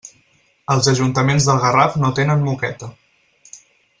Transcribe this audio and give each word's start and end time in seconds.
Els 0.75 0.87
ajuntaments 0.91 1.49
del 1.49 1.61
Garraf 1.67 1.99
no 2.05 2.11
tenen 2.21 2.43
moqueta. 2.49 2.93